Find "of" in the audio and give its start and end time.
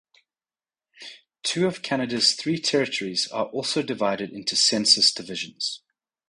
1.67-1.83